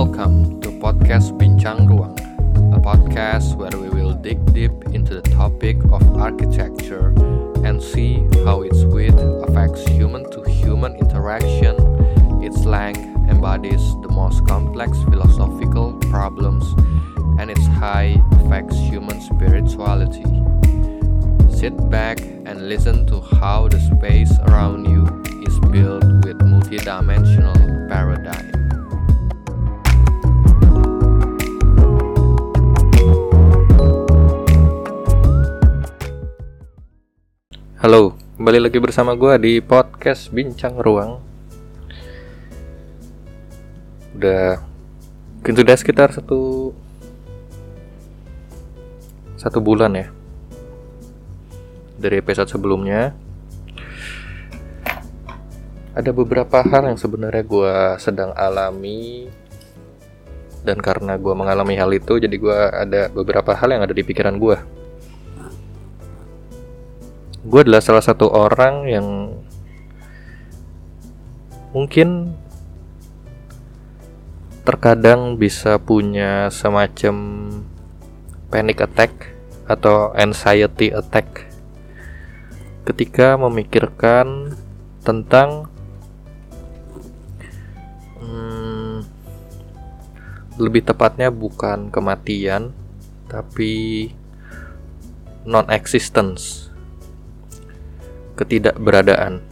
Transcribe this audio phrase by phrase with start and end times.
[0.00, 2.16] Welcome to podcast Bincang Ruang,
[2.72, 7.12] a podcast where we will dig deep into the topic of architecture
[7.68, 11.76] and see how its width affects human to human interaction.
[12.40, 16.64] Its length embodies the most complex philosophical problems,
[17.36, 20.24] and its height affects human spirituality.
[21.52, 25.04] Sit back and listen to how the space around you
[25.44, 27.60] is built with multidimensional
[27.92, 28.69] paradigm.
[37.80, 41.16] Halo, kembali lagi bersama gue di podcast Bincang Ruang.
[44.12, 44.60] Udah,
[45.40, 46.76] mungkin sudah sekitar satu
[49.40, 50.12] satu bulan ya
[51.96, 53.16] dari episode sebelumnya.
[55.96, 59.32] Ada beberapa hal yang sebenarnya gue sedang alami
[60.68, 64.36] dan karena gue mengalami hal itu, jadi gue ada beberapa hal yang ada di pikiran
[64.36, 64.79] gue
[67.40, 69.06] gue adalah salah satu orang yang
[71.72, 72.36] mungkin
[74.68, 77.16] terkadang bisa punya semacam
[78.52, 79.32] panic attack
[79.64, 81.48] atau anxiety attack
[82.84, 84.52] ketika memikirkan
[85.00, 85.70] tentang
[88.20, 89.06] hmm,
[90.60, 92.76] lebih tepatnya bukan kematian
[93.32, 94.12] tapi
[95.48, 96.69] non-existence
[98.40, 99.44] ketidakberadaan.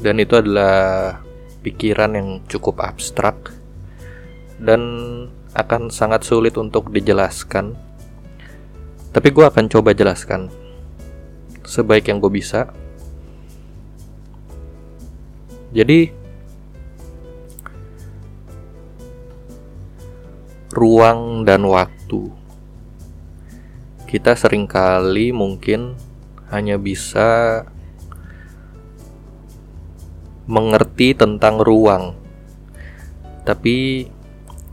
[0.00, 1.20] Dan itu adalah
[1.60, 3.52] pikiran yang cukup abstrak
[4.56, 4.80] dan
[5.52, 7.76] akan sangat sulit untuk dijelaskan.
[9.12, 10.48] Tapi gue akan coba jelaskan
[11.68, 12.72] sebaik yang gue bisa.
[15.74, 16.08] Jadi
[20.72, 22.37] ruang dan waktu
[24.08, 25.92] kita sering kali mungkin
[26.48, 27.60] hanya bisa
[30.48, 32.16] mengerti tentang ruang,
[33.44, 34.08] tapi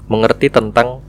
[0.08, 1.04] mengerti tentang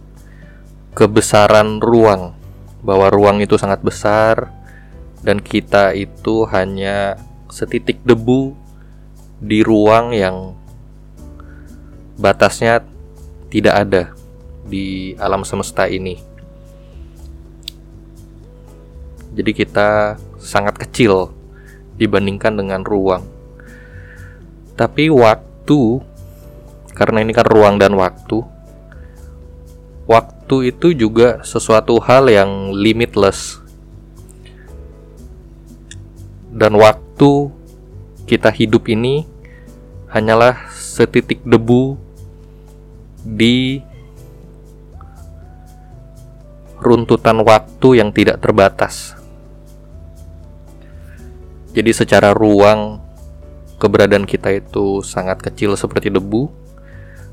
[0.98, 2.34] kebesaran ruang,
[2.82, 4.50] bahwa ruang itu sangat besar
[5.22, 7.14] dan kita itu hanya
[7.46, 8.58] setitik debu
[9.38, 10.58] di ruang yang
[12.18, 12.82] batasnya
[13.54, 14.02] tidak ada
[14.66, 16.35] di alam semesta ini.
[19.36, 21.28] Jadi kita sangat kecil
[22.00, 23.28] dibandingkan dengan ruang.
[24.76, 26.00] Tapi waktu
[26.96, 28.40] karena ini kan ruang dan waktu.
[30.08, 33.60] Waktu itu juga sesuatu hal yang limitless.
[36.48, 37.52] Dan waktu
[38.24, 39.28] kita hidup ini
[40.08, 42.00] hanyalah setitik debu
[43.20, 43.84] di
[46.80, 49.25] runtutan waktu yang tidak terbatas.
[51.76, 53.04] Jadi secara ruang
[53.76, 56.48] keberadaan kita itu sangat kecil seperti debu.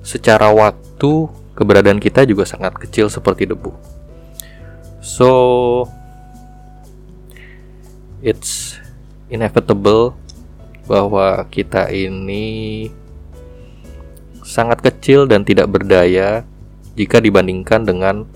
[0.04, 3.72] Secara waktu keberadaan kita juga sangat kecil seperti debu.
[5.00, 5.32] So
[8.20, 8.76] it's
[9.32, 10.20] inevitable
[10.92, 12.92] bahwa kita ini
[14.44, 16.44] sangat kecil dan tidak berdaya
[17.00, 18.28] jika dibandingkan dengan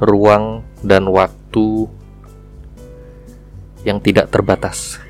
[0.00, 1.92] ruang dan waktu
[3.84, 5.05] yang tidak terbatas.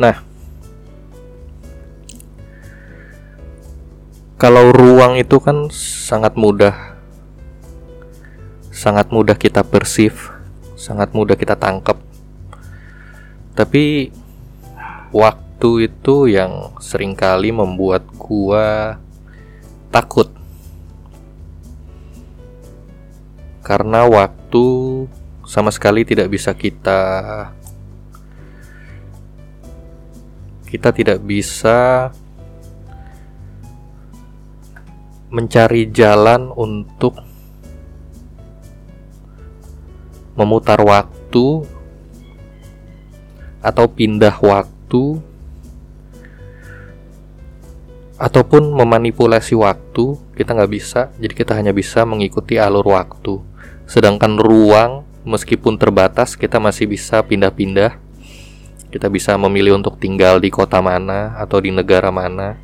[0.00, 0.16] Nah,
[4.40, 6.98] kalau ruang itu kan sangat mudah,
[8.74, 10.34] sangat mudah kita persif,
[10.74, 12.00] sangat mudah kita tangkap.
[13.54, 14.10] Tapi
[15.12, 18.98] waktu itu yang sering kali membuat gua
[19.92, 20.32] takut.
[23.62, 24.66] Karena waktu
[25.46, 27.00] sama sekali tidak bisa kita
[30.72, 32.08] kita tidak bisa
[35.28, 37.12] mencari jalan untuk
[40.32, 41.68] memutar waktu
[43.60, 45.20] atau pindah waktu
[48.16, 50.16] ataupun memanipulasi waktu.
[50.32, 53.44] Kita nggak bisa jadi kita hanya bisa mengikuti alur waktu.
[53.84, 58.11] Sedangkan ruang meskipun terbatas kita masih bisa pindah-pindah
[58.92, 62.60] kita bisa memilih untuk tinggal di kota mana atau di negara mana.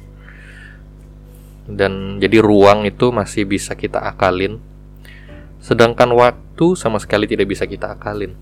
[1.64, 4.60] Dan jadi ruang itu masih bisa kita akalin.
[5.64, 8.36] Sedangkan waktu sama sekali tidak bisa kita akalin.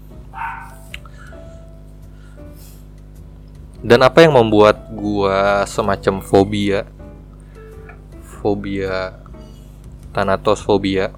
[3.86, 6.90] Dan apa yang membuat gua semacam fobia?
[8.42, 9.14] Fobia
[10.10, 11.14] Thanatosfobia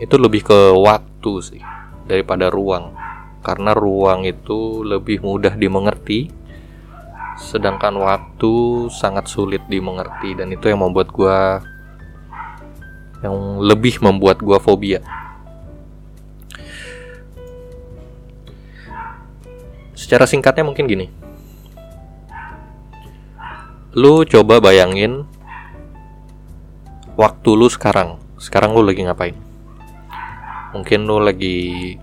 [0.00, 1.62] itu lebih ke waktu sih
[2.08, 2.99] daripada ruang
[3.50, 6.30] karena ruang itu lebih mudah dimengerti
[7.34, 11.58] sedangkan waktu sangat sulit dimengerti dan itu yang membuat gua
[13.26, 15.02] yang lebih membuat gua fobia.
[19.98, 21.06] Secara singkatnya mungkin gini.
[23.98, 25.26] Lu coba bayangin
[27.18, 28.22] waktu lu sekarang.
[28.38, 29.36] Sekarang lu lagi ngapain?
[30.70, 31.98] Mungkin lu lagi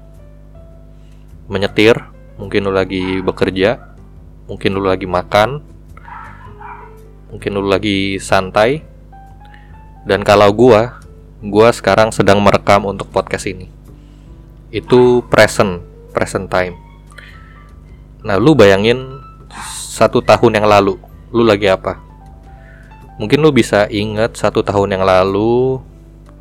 [1.47, 1.95] menyetir
[2.37, 3.79] mungkin lu lagi bekerja
[4.47, 5.63] mungkin lu lagi makan
[7.31, 8.83] mungkin lu lagi santai.
[10.07, 11.03] Dan kalau gua
[11.43, 13.67] gua sekarang sedang merekam untuk podcast ini.
[14.71, 15.83] Itu present
[16.15, 16.75] present time.
[18.23, 19.19] Nah lu bayangin
[19.75, 20.95] satu tahun yang lalu
[21.35, 21.99] lu lagi apa?
[23.19, 25.81] Mungkin lu bisa inget satu tahun yang lalu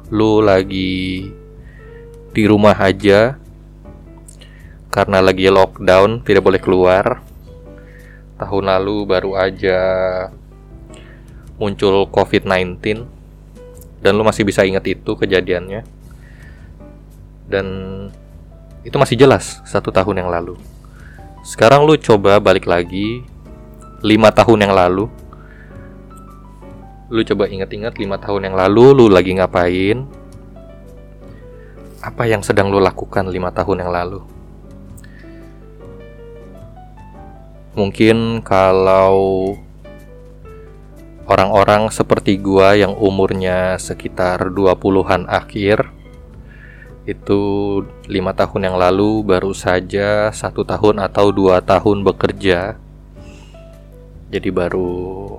[0.07, 1.27] lu lagi
[2.31, 3.41] di rumah aja
[4.97, 7.21] karena lagi lockdown tidak boleh keluar.
[8.41, 9.81] Tahun lalu baru aja
[11.61, 13.05] muncul COVID-19
[14.01, 15.85] dan lu masih bisa ingat itu kejadiannya.
[17.45, 17.67] Dan
[18.89, 20.57] itu masih jelas satu tahun yang lalu.
[21.45, 23.21] Sekarang lu coba balik lagi
[24.01, 25.13] lima tahun yang lalu.
[27.13, 30.09] Lu coba ingat-ingat lima tahun yang lalu lu lagi ngapain?
[32.01, 34.36] Apa yang sedang lo lakukan lima tahun yang lalu?
[37.77, 39.53] Mungkin kalau
[41.29, 45.85] orang-orang seperti gua yang umurnya sekitar 20-an akhir
[47.05, 47.41] itu
[48.09, 52.81] lima tahun yang lalu baru saja satu tahun atau dua tahun bekerja.
[54.33, 55.37] Jadi baru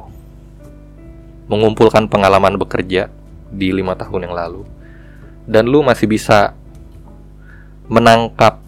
[1.50, 3.12] mengumpulkan pengalaman bekerja
[3.50, 4.62] di lima tahun yang lalu.
[5.50, 6.54] Dan lu masih bisa
[7.90, 8.62] menangkap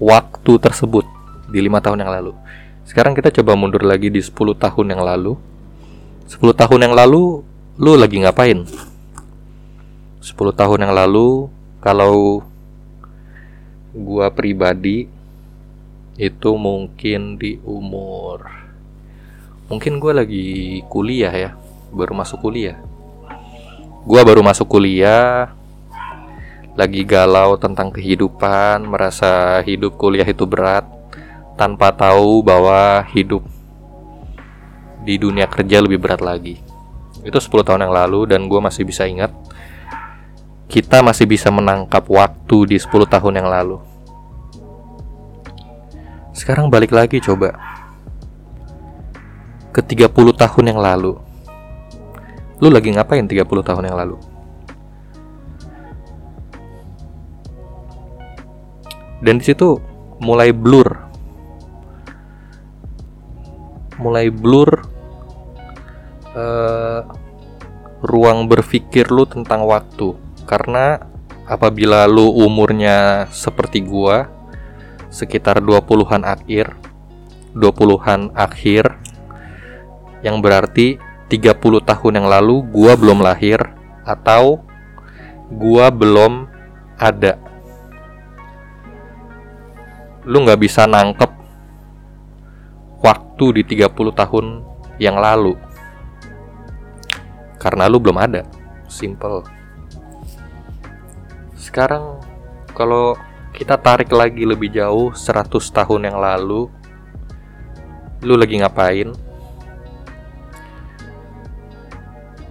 [0.00, 1.13] waktu tersebut
[1.54, 2.34] di lima tahun yang lalu.
[2.82, 5.38] Sekarang kita coba mundur lagi di 10 tahun yang lalu.
[6.26, 7.46] 10 tahun yang lalu
[7.78, 8.66] lu lagi ngapain?
[10.18, 11.46] 10 tahun yang lalu
[11.78, 12.42] kalau
[13.94, 15.06] gua pribadi
[16.18, 18.64] itu mungkin di umur
[19.68, 21.50] mungkin gua lagi kuliah ya,
[21.88, 22.76] baru masuk kuliah.
[24.04, 25.56] Gua baru masuk kuliah
[26.74, 30.82] lagi galau tentang kehidupan, merasa hidup kuliah itu berat,
[31.54, 33.42] tanpa tahu bahwa hidup
[35.04, 36.58] di dunia kerja lebih berat lagi.
[37.24, 39.32] Itu 10 tahun yang lalu dan gue masih bisa ingat
[40.68, 43.78] kita masih bisa menangkap waktu di 10 tahun yang lalu.
[46.34, 47.54] Sekarang balik lagi coba
[49.70, 51.16] ke 30 tahun yang lalu.
[52.58, 54.16] Lu lagi ngapain 30 tahun yang lalu?
[59.24, 59.80] dan di situ
[60.20, 61.03] mulai blur
[64.04, 64.84] mulai blur
[66.36, 67.00] uh,
[68.04, 70.12] ruang berpikir lu tentang waktu.
[70.44, 71.00] Karena
[71.48, 74.28] apabila lu umurnya seperti gua
[75.08, 76.76] sekitar 20-an akhir
[77.54, 78.98] 20-an akhir
[80.26, 80.98] yang berarti
[81.30, 81.54] 30
[81.86, 83.62] tahun yang lalu gua belum lahir
[84.04, 84.60] atau
[85.48, 86.50] gua belum
[86.98, 87.38] ada.
[90.26, 91.30] Lu nggak bisa nangkep
[93.04, 94.64] waktu di 30 tahun
[94.96, 95.52] yang lalu.
[97.60, 98.48] Karena lu belum ada.
[98.88, 99.44] Simple.
[101.60, 102.24] Sekarang
[102.72, 103.12] kalau
[103.52, 106.72] kita tarik lagi lebih jauh 100 tahun yang lalu
[108.24, 109.12] lu lagi ngapain?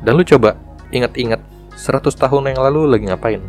[0.04, 0.60] Dan lu coba
[0.94, 1.42] ingat-ingat
[1.74, 3.42] 100 tahun yang lalu lagi ngapain?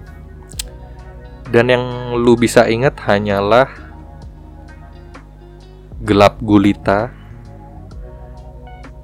[1.52, 1.84] Dan yang
[2.16, 3.83] lu bisa ingat hanyalah
[6.04, 7.08] gelap gulita,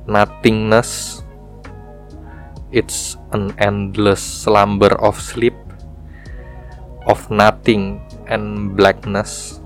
[0.04, 1.25] nothingness,
[2.69, 5.57] it's an endless slumber of sleep,
[7.09, 9.64] of nothing and blackness.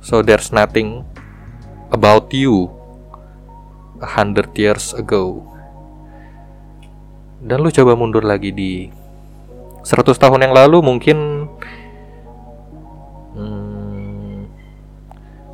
[0.00, 1.04] So there's nothing
[1.92, 2.72] about you
[4.00, 5.44] a hundred years ago.
[7.44, 8.88] Dan lu coba mundur lagi di
[9.84, 11.18] 100 tahun yang lalu mungkin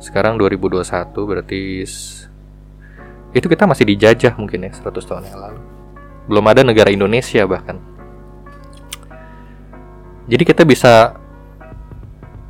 [0.01, 0.81] sekarang 2021
[1.13, 1.85] berarti
[3.31, 5.61] itu kita masih dijajah mungkin ya 100 tahun yang lalu
[6.25, 7.77] belum ada negara Indonesia bahkan
[10.25, 11.15] jadi kita bisa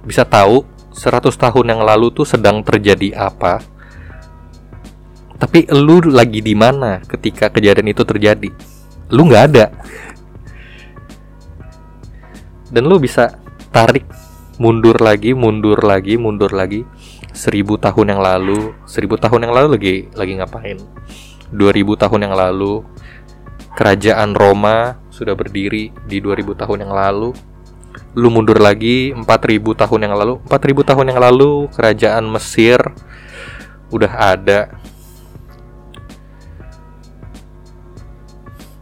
[0.05, 3.63] bisa tahu 100 tahun yang lalu tuh sedang terjadi apa.
[5.41, 8.51] Tapi lu lagi di mana ketika kejadian itu terjadi?
[9.09, 9.65] Lu nggak ada.
[12.69, 13.39] Dan lu bisa
[13.73, 14.05] tarik
[14.61, 16.85] mundur lagi, mundur lagi, mundur lagi.
[17.31, 20.77] Seribu tahun yang lalu, seribu tahun yang lalu lagi lagi ngapain?
[21.51, 22.79] 2000 tahun yang lalu
[23.75, 27.35] kerajaan Roma sudah berdiri di 2000 tahun yang lalu
[28.15, 29.27] lu mundur lagi 4000
[29.75, 32.79] tahun yang lalu 4000 tahun yang lalu kerajaan Mesir
[33.91, 34.71] udah ada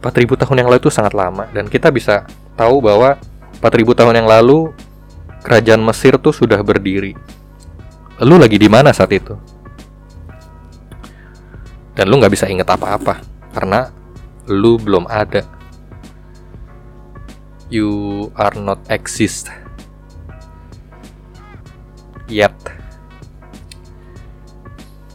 [0.02, 3.18] 4000 tahun yang lalu itu sangat lama dan kita bisa tahu bahwa
[3.58, 4.70] 4000 tahun yang lalu
[5.44, 7.16] kerajaan Mesir tuh sudah berdiri.
[8.20, 9.32] Lu lagi di mana saat itu?
[12.00, 13.20] dan lu nggak bisa inget apa-apa
[13.52, 13.92] karena
[14.48, 15.44] lu belum ada.
[17.68, 19.52] You are not exist
[22.26, 22.56] yet.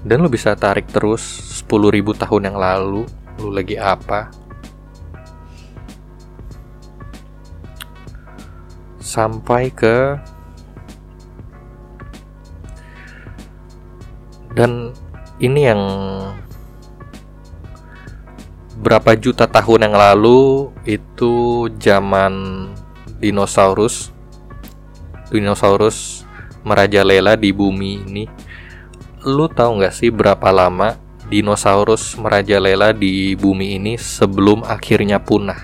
[0.05, 1.25] Dan lu bisa tarik terus
[1.65, 3.09] 10.000 tahun yang lalu
[3.41, 4.29] lu lagi apa?
[9.01, 10.21] Sampai ke
[14.55, 14.95] dan
[15.43, 15.83] ini yang
[18.79, 22.65] berapa juta tahun yang lalu itu zaman
[23.19, 24.15] dinosaurus
[25.27, 26.23] dinosaurus
[26.63, 28.23] merajalela di bumi ini.
[29.27, 30.95] Lu tahu nggak sih berapa lama
[31.27, 35.59] dinosaurus merajalela di bumi ini sebelum akhirnya punah?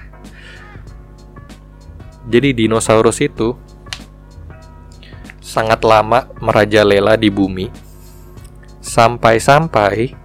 [2.28, 3.56] Jadi dinosaurus itu
[5.40, 7.91] sangat lama merajalela di bumi
[8.82, 10.18] sampai-sampai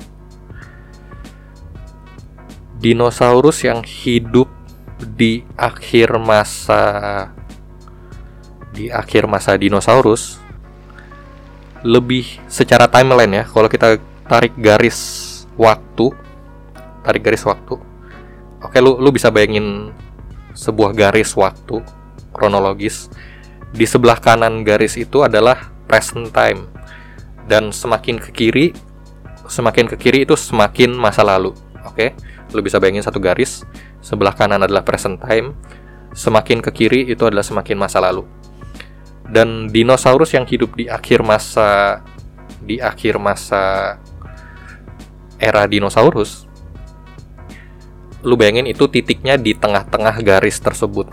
[2.80, 4.48] dinosaurus yang hidup
[5.16, 6.84] di akhir masa
[8.72, 10.40] di akhir masa dinosaurus
[11.84, 15.24] lebih secara timeline ya kalau kita tarik garis
[15.56, 16.12] waktu
[17.06, 17.78] tarik garis waktu.
[18.66, 19.94] Oke lu lu bisa bayangin
[20.58, 21.78] sebuah garis waktu
[22.34, 23.06] kronologis.
[23.70, 26.66] Di sebelah kanan garis itu adalah present time
[27.46, 28.66] dan semakin ke kiri
[29.46, 31.54] semakin ke kiri itu semakin masa lalu
[31.86, 32.12] oke
[32.54, 33.66] Lu bisa bayangin satu garis,
[33.98, 35.56] sebelah kanan adalah present time,
[36.14, 38.22] semakin ke kiri itu adalah semakin masa lalu.
[39.26, 42.00] Dan dinosaurus yang hidup di akhir masa
[42.62, 43.94] di akhir masa
[45.36, 46.48] era dinosaurus
[48.26, 51.10] lu bayangin itu titiknya di tengah-tengah garis tersebut.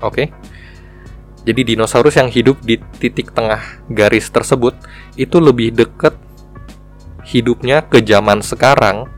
[0.00, 0.08] Oke.
[0.08, 0.26] Okay?
[1.40, 4.76] Jadi dinosaurus yang hidup di titik tengah garis tersebut
[5.16, 6.12] itu lebih dekat
[7.24, 9.08] hidupnya ke zaman sekarang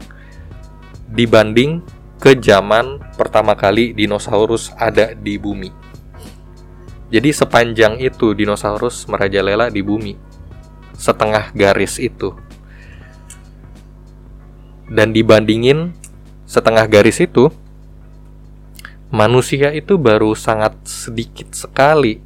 [1.11, 1.83] dibanding
[2.23, 5.75] ke zaman pertama kali dinosaurus ada di bumi.
[7.12, 10.17] Jadi sepanjang itu dinosaurus merajalela di bumi.
[10.97, 12.33] Setengah garis itu.
[14.88, 15.93] Dan dibandingin
[16.47, 17.52] setengah garis itu
[19.12, 22.25] manusia itu baru sangat sedikit sekali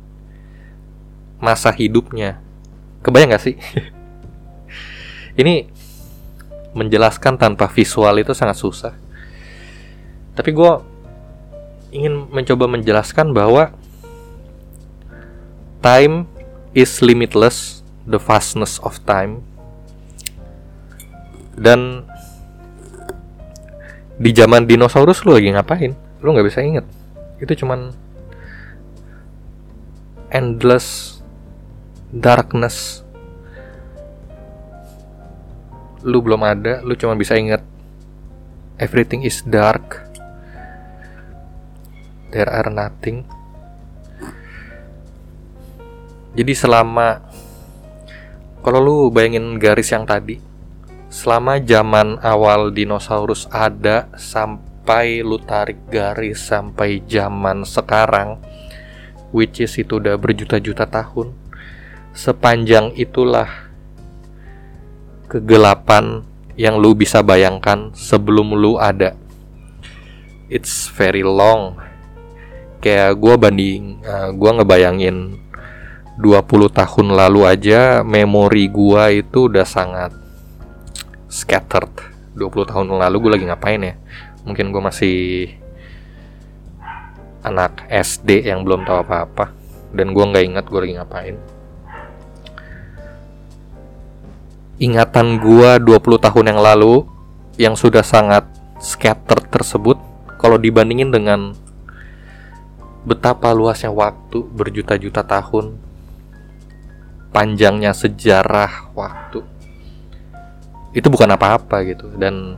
[1.42, 2.38] masa hidupnya.
[3.02, 3.58] Kebayang gak sih?
[5.40, 5.66] Ini
[6.78, 8.94] menjelaskan tanpa visual itu sangat susah.
[10.38, 10.72] Tapi gue
[11.90, 13.74] ingin mencoba menjelaskan bahwa
[15.82, 16.30] time
[16.70, 19.42] is limitless, the vastness of time.
[21.56, 22.06] Dan
[24.20, 26.05] di zaman dinosaurus lu lagi ngapain?
[26.20, 26.86] Lu nggak bisa inget.
[27.36, 27.92] Itu cuman
[30.32, 31.18] endless
[32.12, 33.02] darkness.
[36.06, 37.60] Lu belum ada lu cuma bisa ingat
[38.78, 40.04] everything is dark.
[42.30, 43.24] There are nothing.
[46.36, 47.24] Jadi selama
[48.60, 50.36] kalau lu bayangin garis yang tadi
[51.08, 54.75] selama zaman awal dinosaurus ada sampai
[55.22, 58.38] lu tarik garis sampai zaman sekarang
[59.34, 61.34] which is itu udah berjuta-juta tahun
[62.16, 63.66] sepanjang itulah
[65.26, 66.22] kegelapan
[66.56, 69.12] yang lu bisa bayangkan sebelum lu ada.
[70.48, 71.76] It's very long.
[72.80, 75.16] Kayak gue banding, uh, eh, gue ngebayangin
[76.16, 80.16] 20 tahun lalu aja memori gue itu udah sangat
[81.28, 81.92] scattered.
[82.32, 83.94] 20 tahun lalu gue lagi ngapain ya?
[84.46, 85.18] Mungkin gue masih
[87.42, 89.52] anak SD yang belum tahu apa-apa.
[89.90, 91.36] Dan gue nggak ingat gue lagi ngapain.
[94.76, 97.08] Ingatan gua 20 tahun yang lalu
[97.56, 98.44] yang sudah sangat
[98.76, 99.96] scattered tersebut
[100.36, 101.56] kalau dibandingin dengan
[103.08, 105.80] betapa luasnya waktu berjuta-juta tahun
[107.36, 109.44] sepanjangnya sejarah waktu
[110.96, 112.08] itu bukan apa-apa gitu.
[112.16, 112.56] Dan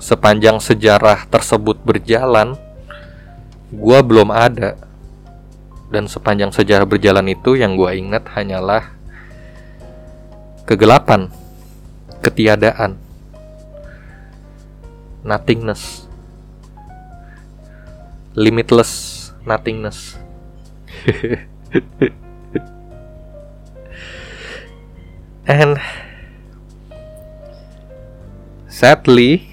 [0.00, 2.56] sepanjang sejarah tersebut berjalan
[3.70, 4.74] gua belum ada.
[5.90, 8.94] Dan sepanjang sejarah berjalan itu yang gua ingat hanyalah
[10.64, 11.28] kegelapan
[12.22, 12.94] ketiadaan
[15.26, 16.06] nothingness
[18.34, 20.16] limitless nothingness.
[25.50, 25.80] And
[28.68, 29.49] sadly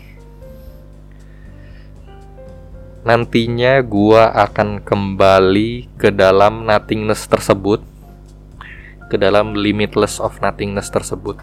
[3.07, 7.79] nantinya gua akan kembali ke dalam nothingness tersebut.
[9.07, 11.39] Ke dalam limitless of nothingness tersebut.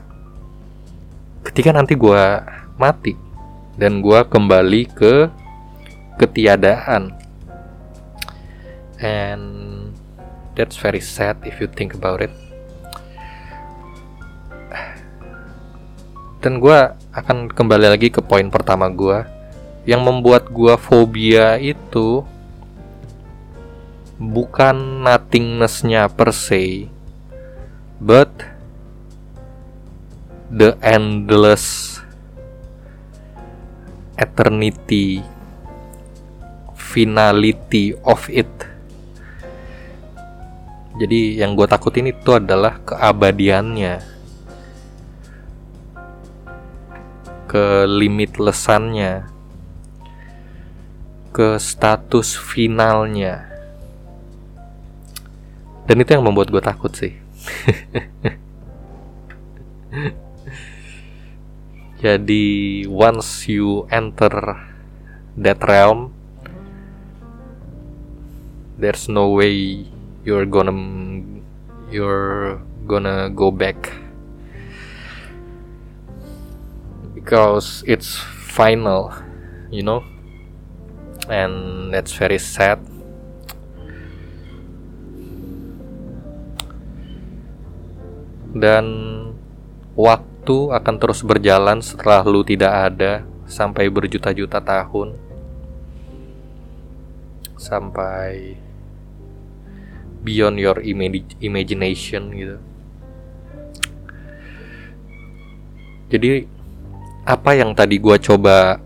[1.40, 2.44] Ketika nanti gua
[2.76, 3.16] mati
[3.80, 5.32] dan gua kembali ke
[6.20, 7.16] ketiadaan.
[9.00, 9.44] And
[10.52, 12.32] that's very sad if you think about it.
[16.44, 16.76] Dan gue
[17.16, 19.33] akan kembali lagi ke poin pertama gue
[19.84, 22.24] yang membuat gue fobia itu
[24.16, 26.88] bukan nothingnessnya per se
[28.00, 28.30] but
[30.48, 31.98] the endless
[34.16, 35.20] eternity
[36.94, 38.46] finality of it.
[40.94, 43.98] Jadi yang gue takutin itu adalah keabadiannya.
[47.50, 49.33] Ke limitlessannya
[51.34, 53.50] ke status finalnya.
[55.90, 57.18] Dan itu yang membuat gue takut sih.
[62.04, 64.62] Jadi once you enter
[65.34, 66.14] that realm
[68.78, 69.82] there's no way
[70.22, 70.70] you're gonna
[71.90, 73.90] you're gonna go back.
[77.18, 78.14] Because it's
[78.54, 79.10] final
[79.72, 80.13] you know
[81.28, 82.80] and that's very sad.
[88.54, 88.86] Dan
[89.98, 95.18] waktu akan terus berjalan setelah lu tidak ada sampai berjuta-juta tahun.
[97.58, 98.54] Sampai
[100.22, 100.78] beyond your
[101.42, 102.56] imagination gitu.
[106.14, 106.46] Jadi
[107.26, 108.78] apa yang tadi gue coba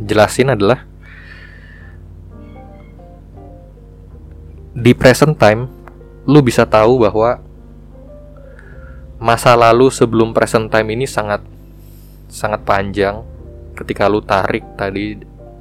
[0.00, 0.87] jelasin adalah
[4.76, 5.68] di present time
[6.28, 7.40] lu bisa tahu bahwa
[9.18, 11.42] masa lalu sebelum present time ini sangat
[12.28, 13.24] sangat panjang
[13.74, 15.16] ketika lu tarik tadi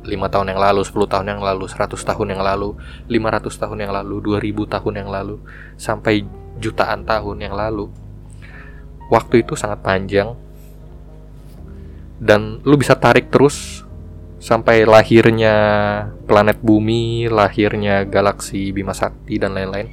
[0.07, 2.79] 5 tahun yang lalu, 10 tahun yang lalu, 100 tahun yang lalu,
[3.11, 5.35] 500 tahun yang lalu, 2000 tahun yang lalu,
[5.75, 6.23] sampai
[6.63, 7.91] jutaan tahun yang lalu.
[9.11, 10.31] Waktu itu sangat panjang
[12.17, 13.76] dan lu bisa tarik terus
[14.47, 15.55] sampai lahirnya
[16.23, 19.91] planet bumi, lahirnya galaksi Bima Sakti dan lain-lain.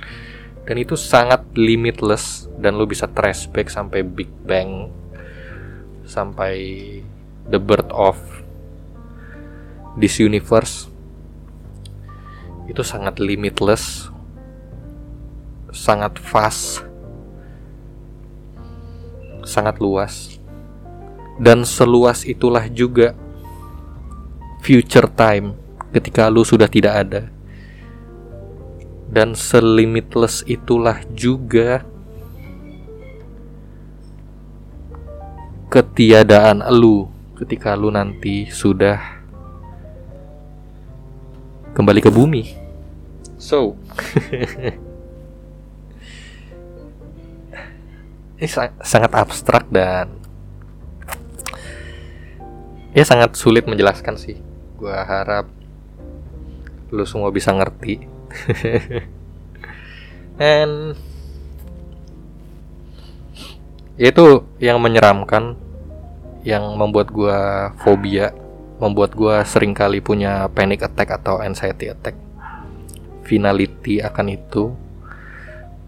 [0.63, 4.95] Dan itu sangat limitless dan lu bisa trace back sampai Big Bang
[6.07, 6.55] sampai
[7.51, 8.15] the birth of
[9.99, 10.87] this universe.
[12.71, 14.09] Itu sangat limitless,
[15.75, 16.87] sangat vast,
[19.43, 20.39] sangat luas
[21.35, 23.19] dan seluas itulah juga
[24.65, 25.53] future time
[25.93, 27.29] ketika lu sudah tidak ada.
[29.13, 31.85] Dan selimitless itulah juga
[35.69, 39.21] ketiadaan lu ketika lu nanti sudah
[41.77, 42.57] kembali ke bumi.
[43.37, 43.77] So,
[48.41, 48.49] ini
[48.81, 50.17] sangat abstrak dan
[52.95, 55.47] ya sangat sulit menjelaskan sih gue harap
[56.91, 58.07] lu semua bisa ngerti.
[60.39, 60.99] And
[63.95, 65.55] itu yang menyeramkan
[66.43, 67.39] yang membuat gue
[67.79, 68.35] fobia
[68.83, 72.19] membuat gue sering kali punya panic attack atau anxiety attack.
[73.23, 74.75] Finality akan itu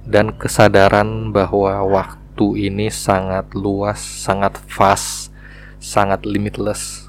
[0.07, 5.35] dan kesadaran bahwa waktu ini sangat luas sangat fast
[5.83, 7.06] sangat limitless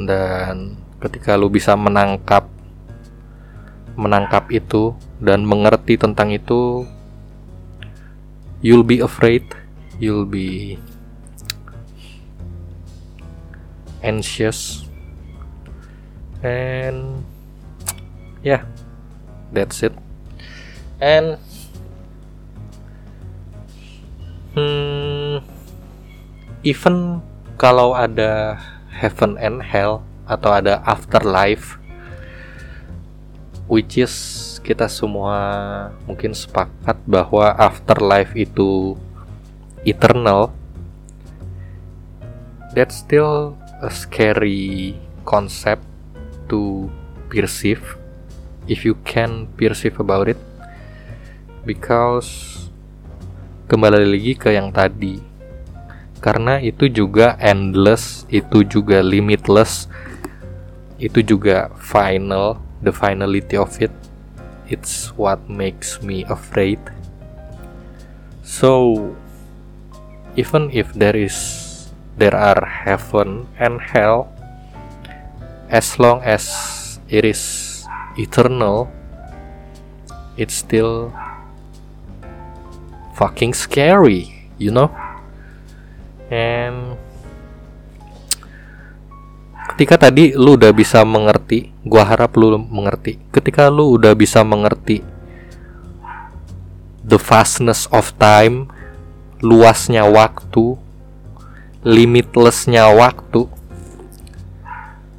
[0.00, 2.48] dan ketika lu bisa menangkap
[3.94, 6.82] menangkap itu dan mengerti tentang itu
[8.58, 9.46] you'll be afraid
[10.02, 10.78] you'll be
[14.04, 14.84] anxious.
[16.44, 17.24] And
[18.44, 18.68] yeah
[19.48, 19.96] that's it.
[21.00, 21.40] And
[24.52, 25.40] hmm,
[26.60, 27.24] even
[27.56, 28.60] kalau ada
[28.94, 31.82] heaven and hell atau ada afterlife
[33.66, 34.14] which is
[34.64, 35.36] kita semua
[36.08, 38.96] mungkin sepakat bahwa afterlife itu
[39.84, 40.52] eternal.
[42.72, 43.54] That's still
[43.84, 45.84] a scary concept
[46.50, 46.90] to
[47.30, 47.84] perceive
[48.66, 50.40] if you can perceive about it.
[51.64, 52.68] Because
[53.68, 55.20] kembali lagi ke yang tadi
[56.24, 59.92] karena itu juga endless itu juga limitless
[60.96, 63.92] itu juga final the finality of it.
[64.64, 66.80] It's what makes me afraid.
[68.40, 68.96] So
[70.32, 71.36] even if there is
[72.16, 74.32] there are heaven and hell
[75.68, 76.48] as long as
[77.12, 77.84] it is
[78.16, 78.88] eternal
[80.40, 81.10] it's still
[83.18, 84.88] fucking scary you know
[86.32, 86.96] and
[89.74, 93.18] ketika tadi lu udah bisa mengerti gua harap lu mengerti.
[93.32, 95.04] Ketika lu udah bisa mengerti
[97.04, 98.72] the vastness of time
[99.44, 100.80] luasnya waktu
[101.84, 103.44] limitlessnya waktu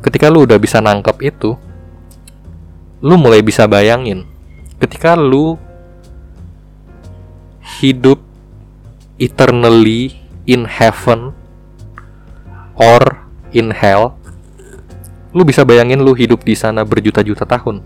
[0.01, 1.53] ketika lu udah bisa nangkep itu
[3.05, 4.25] lu mulai bisa bayangin.
[4.81, 5.61] Ketika lu
[7.81, 8.17] hidup
[9.21, 11.33] eternally in heaven
[12.77, 13.01] or
[13.51, 14.17] in hell
[15.35, 17.83] Lu bisa bayangin lu hidup di sana berjuta-juta tahun.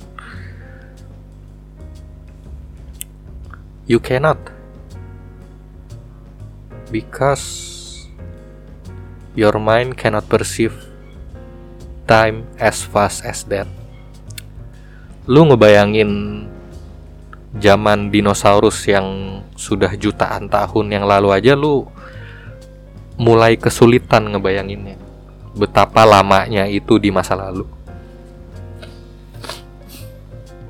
[3.89, 4.37] You cannot.
[6.93, 7.49] Because
[9.33, 10.77] your mind cannot perceive
[12.05, 13.65] time as fast as that.
[15.25, 16.45] Lu ngebayangin
[17.57, 21.89] zaman dinosaurus yang sudah jutaan tahun yang lalu aja lu
[23.19, 24.95] mulai kesulitan ngebayanginnya
[25.59, 27.67] betapa lamanya itu di masa lalu.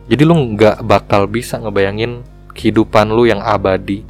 [0.10, 2.26] Jadi lu nggak bakal bisa ngebayangin
[2.58, 4.02] kehidupan lu yang abadi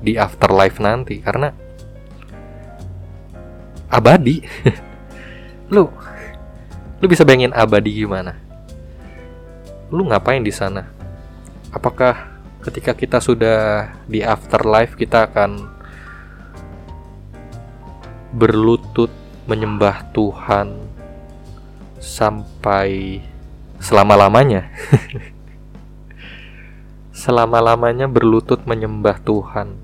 [0.00, 1.52] di afterlife nanti karena
[3.92, 4.40] abadi.
[5.74, 5.84] lu
[6.96, 8.40] lu bisa bayangin abadi gimana?
[9.92, 10.88] Lu ngapain di sana?
[11.68, 15.79] Apakah ketika kita sudah di afterlife kita akan
[18.30, 19.10] berlutut
[19.50, 20.78] menyembah Tuhan
[21.98, 23.20] sampai
[23.82, 24.70] selama-lamanya.
[27.20, 29.76] selama-lamanya berlutut menyembah Tuhan.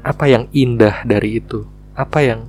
[0.00, 1.68] Apa yang indah dari itu?
[1.92, 2.40] Apa yang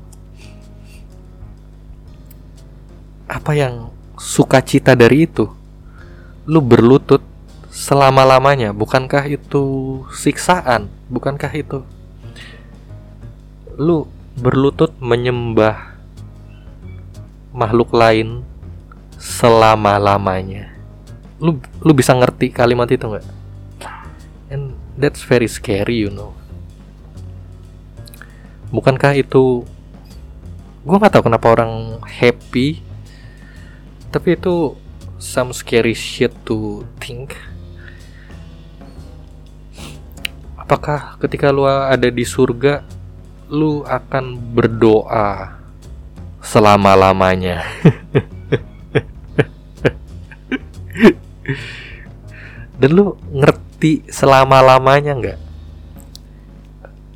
[3.27, 5.51] apa yang sukacita dari itu?
[6.47, 7.19] Lu berlutut
[7.67, 9.63] selama-lamanya, bukankah itu
[10.15, 10.87] siksaan?
[11.11, 11.83] Bukankah itu
[13.77, 15.93] lu berlutut menyembah
[17.53, 18.41] makhluk lain
[19.21, 20.73] selama-lamanya.
[21.37, 23.27] Lu lu bisa ngerti kalimat itu nggak?
[24.49, 26.33] And that's very scary, you know.
[28.73, 29.61] Bukankah itu
[30.87, 32.79] gue nggak tahu kenapa orang happy
[34.07, 34.71] tapi itu
[35.19, 37.35] some scary shit to think
[40.55, 42.87] apakah ketika lu ada di surga
[43.47, 45.55] lu akan berdoa
[46.43, 47.63] selama-lamanya.
[52.77, 55.39] Dan lu ngerti selama-lamanya nggak?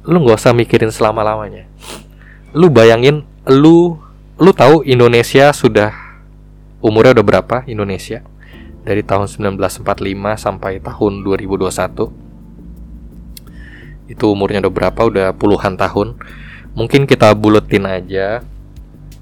[0.07, 1.67] Lu nggak usah mikirin selama-lamanya.
[2.55, 3.99] Lu bayangin, lu
[4.41, 5.93] lu tahu Indonesia sudah
[6.81, 8.25] umurnya udah berapa Indonesia?
[8.81, 9.85] Dari tahun 1945
[10.41, 12.30] sampai tahun 2021
[14.11, 15.01] itu umurnya udah berapa?
[15.07, 16.19] Udah puluhan tahun.
[16.75, 18.43] Mungkin kita buletin aja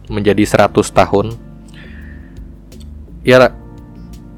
[0.09, 1.37] menjadi 100 tahun.
[3.21, 3.53] Ya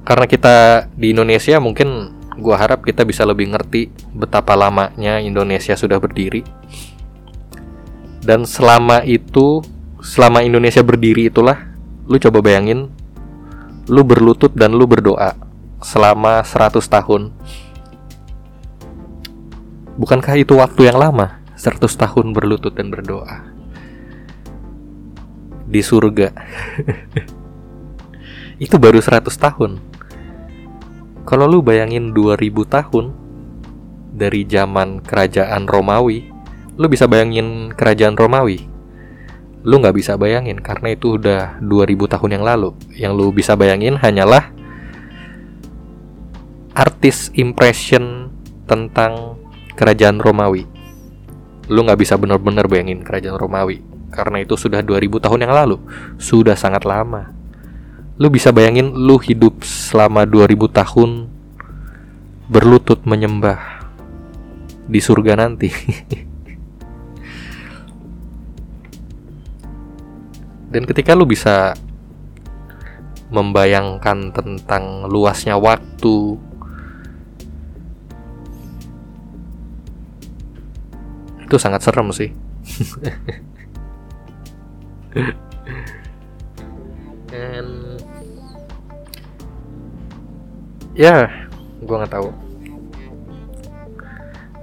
[0.04, 2.12] karena kita di Indonesia mungkin
[2.42, 6.44] gua harap kita bisa lebih ngerti betapa lamanya Indonesia sudah berdiri.
[8.22, 9.64] Dan selama itu
[10.02, 11.72] selama Indonesia berdiri itulah
[12.10, 12.90] lu coba bayangin
[13.86, 15.38] lu berlutut dan lu berdoa
[15.82, 17.34] selama 100 tahun
[20.02, 21.46] Bukankah itu waktu yang lama?
[21.54, 23.62] 100 tahun berlutut dan berdoa
[25.72, 26.34] di surga.
[28.66, 29.78] itu baru 100 tahun.
[31.24, 33.06] Kalau lu bayangin 2000 tahun
[34.12, 36.28] dari zaman kerajaan Romawi,
[36.76, 38.68] lu bisa bayangin kerajaan Romawi.
[39.62, 42.74] Lu nggak bisa bayangin karena itu udah 2000 tahun yang lalu.
[42.98, 44.50] Yang lu bisa bayangin hanyalah
[46.74, 48.34] artis impression
[48.66, 49.41] tentang
[49.76, 50.68] kerajaan Romawi.
[51.72, 53.80] lu nggak bisa benar-benar bayangin kerajaan Romawi
[54.12, 55.80] karena itu sudah 2000 tahun yang lalu,
[56.20, 57.32] sudah sangat lama.
[58.20, 61.32] Lu bisa bayangin lu hidup selama 2000 tahun
[62.52, 63.88] berlutut menyembah
[64.86, 65.72] di surga nanti.
[70.72, 71.72] Dan ketika lu bisa
[73.32, 76.36] membayangkan tentang luasnya waktu,
[81.52, 82.32] itu sangat serem sih.
[87.36, 88.00] And
[90.96, 91.28] ya,
[91.84, 92.32] gue nggak tahu.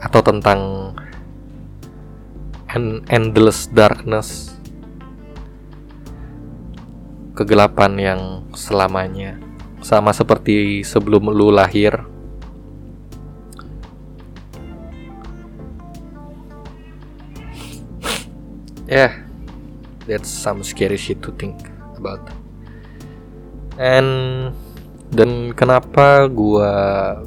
[0.00, 0.60] Atau tentang
[3.12, 4.56] endless darkness
[7.36, 8.20] kegelapan yang
[8.56, 9.36] selamanya
[9.84, 12.00] sama seperti sebelum lu lahir
[18.88, 19.12] yeah
[20.08, 21.54] that's some scary shit to think
[22.00, 22.24] about.
[23.76, 24.50] And
[25.12, 26.72] dan kenapa gua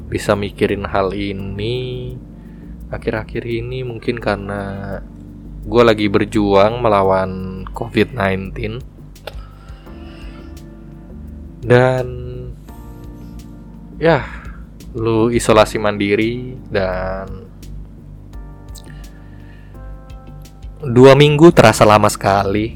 [0.04, 2.14] bisa mikirin hal ini?
[2.92, 5.00] Akhir-akhir ini mungkin karena
[5.64, 8.82] gua lagi berjuang melawan COVID-19
[11.62, 12.06] dan
[14.02, 14.26] ya
[14.98, 17.46] lu isolasi mandiri dan
[20.82, 22.74] dua minggu terasa lama sekali.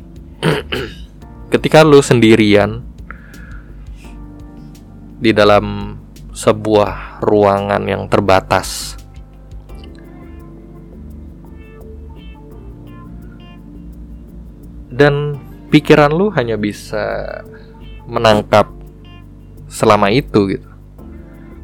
[1.52, 2.82] Ketika lu sendirian
[5.18, 5.98] di dalam
[6.30, 8.94] sebuah ruangan yang terbatas
[14.92, 15.40] dan
[15.72, 17.42] pikiran lu hanya bisa
[18.06, 18.70] menangkap
[19.66, 20.70] selama itu gitu.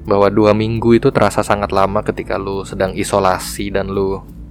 [0.02, 4.41] Bahwa dua minggu itu terasa sangat lama ketika lu sedang isolasi dan lu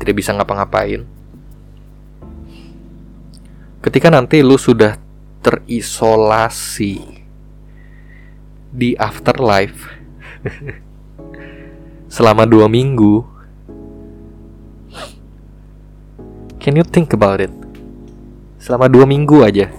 [0.00, 1.04] tidak bisa ngapa-ngapain.
[3.84, 4.96] Ketika nanti lu sudah
[5.44, 7.20] terisolasi
[8.70, 9.88] di afterlife
[12.14, 13.24] selama dua minggu
[16.60, 17.52] can you think about it?
[18.60, 19.72] Selama dua minggu aja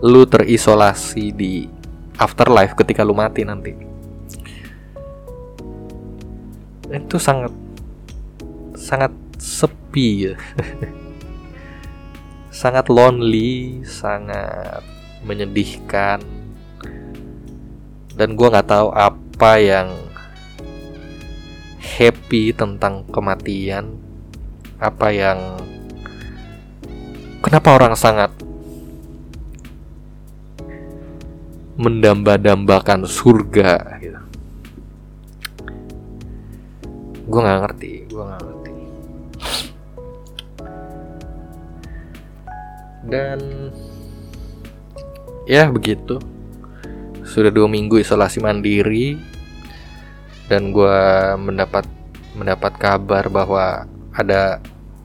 [0.00, 1.68] lu terisolasi di
[2.16, 3.72] afterlife ketika lu mati nanti.
[6.88, 7.52] Itu sangat
[8.80, 10.30] sangat sepi.
[10.30, 10.34] Ya
[12.60, 14.84] sangat lonely sangat
[15.24, 16.20] menyedihkan.
[18.12, 19.88] Dan gue nggak tahu apa yang
[21.80, 23.96] happy tentang kematian.
[24.76, 25.56] Apa yang
[27.40, 28.28] Kenapa orang sangat
[31.80, 34.20] mendamba-dambakan surga gitu.
[37.24, 38.44] Gue nggak ngerti, gue nggak
[43.10, 43.74] Dan
[45.50, 46.22] ya begitu.
[47.26, 49.18] Sudah dua minggu isolasi mandiri
[50.50, 50.98] dan gue
[51.38, 51.86] mendapat
[52.34, 54.58] mendapat kabar bahwa ada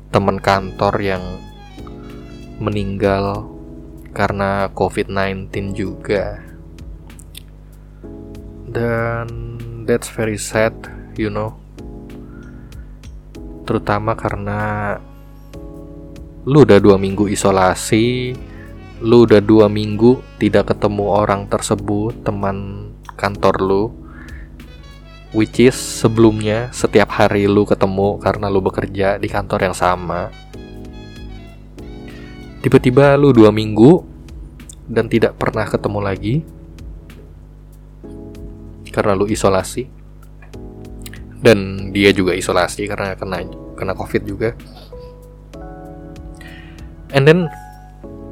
[0.10, 1.24] teman kantor yang
[2.62, 3.46] meninggal
[4.16, 6.40] karena COVID-19 juga.
[8.66, 9.28] Dan
[9.86, 10.74] that's very sad,
[11.20, 11.54] you know.
[13.68, 14.60] Terutama karena
[16.46, 18.38] lu udah dua minggu isolasi,
[19.02, 23.84] lu udah dua minggu tidak ketemu orang tersebut, teman kantor lu,
[25.34, 30.30] which is sebelumnya setiap hari lu ketemu karena lu bekerja di kantor yang sama.
[32.62, 34.06] Tiba-tiba lu dua minggu
[34.86, 36.36] dan tidak pernah ketemu lagi
[38.94, 39.90] karena lu isolasi.
[41.42, 43.42] Dan dia juga isolasi karena kena
[43.78, 44.58] kena covid juga
[47.16, 47.48] and then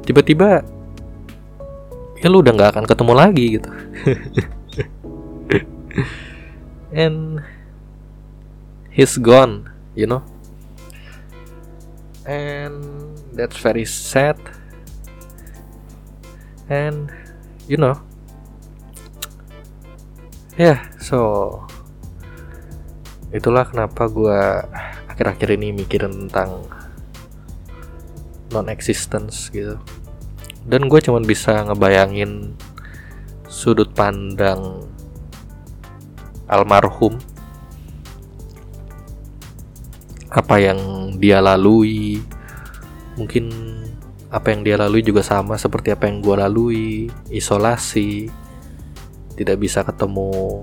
[0.04, 0.60] tiba-tiba
[2.20, 3.70] ya lu udah nggak akan ketemu lagi gitu.
[6.94, 7.42] And
[8.92, 10.22] he's gone you know.
[12.28, 12.84] And
[13.32, 14.36] that's very sad.
[16.68, 17.08] And
[17.66, 17.96] you know.
[20.54, 21.18] Ya yeah, so
[23.34, 24.40] itulah kenapa gue
[25.10, 26.70] akhir-akhir ini mikirin tentang
[28.54, 29.74] non existence gitu.
[30.64, 32.54] Dan gue cuman bisa ngebayangin
[33.50, 34.86] sudut pandang
[36.48, 37.20] almarhum.
[40.32, 40.78] Apa yang
[41.20, 42.22] dia lalui.
[43.18, 43.50] Mungkin
[44.32, 46.88] apa yang dia lalui juga sama seperti apa yang gue lalui.
[47.28, 48.30] Isolasi.
[49.34, 50.62] Tidak bisa ketemu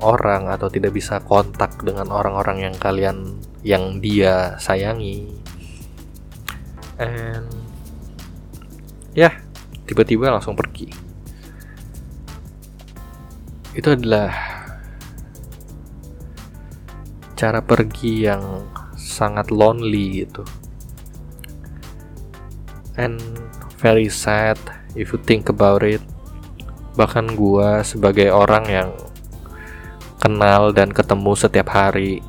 [0.00, 5.45] orang atau tidak bisa kontak dengan orang-orang yang kalian yang dia sayangi
[6.96, 7.48] and
[9.16, 9.32] ya
[9.84, 10.88] tiba-tiba langsung pergi.
[13.76, 14.32] Itu adalah
[17.36, 18.64] cara pergi yang
[18.96, 20.42] sangat lonely gitu.
[22.96, 23.20] And
[23.76, 24.56] very sad
[24.96, 26.00] if you think about it.
[26.96, 28.90] Bahkan gua sebagai orang yang
[30.16, 32.24] kenal dan ketemu setiap hari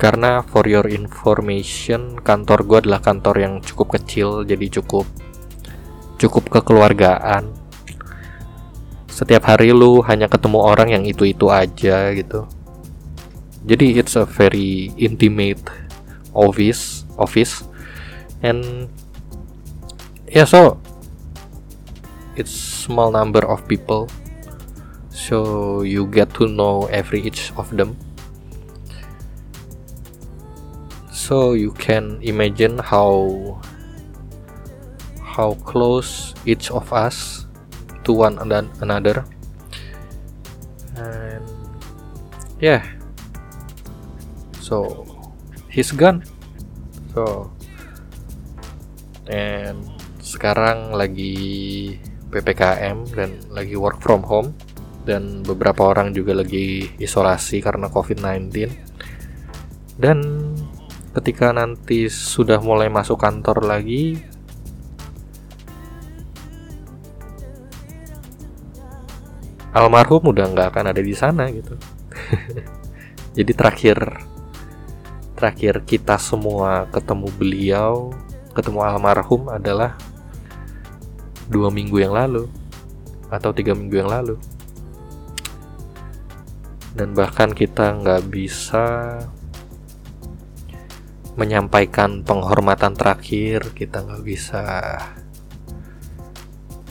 [0.00, 5.04] karena for your information kantor gue adalah kantor yang cukup kecil jadi cukup
[6.16, 7.52] cukup kekeluargaan.
[9.12, 12.48] Setiap hari lu hanya ketemu orang yang itu-itu aja gitu.
[13.68, 15.60] Jadi it's a very intimate
[16.32, 17.60] office office.
[18.40, 18.88] And
[20.32, 20.80] yeah so
[22.40, 24.08] it's small number of people.
[25.12, 28.00] So you get to know every each of them
[31.30, 33.22] so you can imagine how
[35.22, 37.46] how close each of us
[38.02, 39.22] to one another.
[40.98, 41.46] And
[42.58, 42.82] yeah.
[44.58, 45.06] So
[45.70, 46.26] he's gone.
[47.14, 47.54] So
[49.30, 49.86] and
[50.18, 51.94] sekarang lagi
[52.34, 54.50] PPKM dan lagi work from home.
[55.06, 58.90] Dan beberapa orang juga lagi isolasi karena COVID-19
[60.00, 60.18] dan
[61.10, 64.22] ketika nanti sudah mulai masuk kantor lagi
[69.74, 71.74] almarhum udah nggak akan ada di sana gitu.
[73.36, 73.98] Jadi terakhir
[75.38, 78.12] terakhir kita semua ketemu beliau
[78.52, 79.94] ketemu almarhum adalah
[81.46, 82.50] dua minggu yang lalu
[83.30, 84.38] atau tiga minggu yang lalu.
[86.90, 89.18] Dan bahkan kita nggak bisa
[91.38, 94.62] menyampaikan penghormatan terakhir kita nggak bisa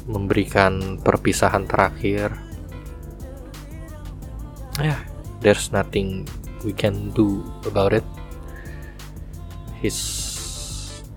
[0.10, 2.34] memberikan perpisahan terakhir.
[4.80, 5.02] Ya yeah,
[5.44, 6.24] there's nothing
[6.64, 8.06] we can do about it.
[9.80, 10.00] He's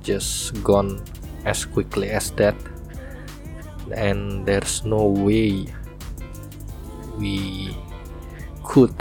[0.02, 1.02] just gone
[1.46, 2.54] as quickly as that.
[3.90, 5.66] And there's no way
[7.18, 7.70] we
[8.62, 8.94] could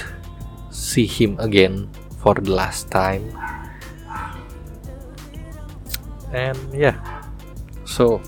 [0.69, 1.87] see him again
[2.19, 3.31] for the last time
[6.31, 6.95] and yeah
[7.83, 8.19] so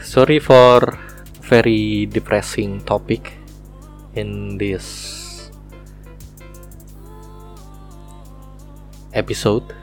[0.02, 0.98] sorry for
[1.42, 3.34] very depressing topic
[4.14, 5.50] in this
[9.14, 9.74] episode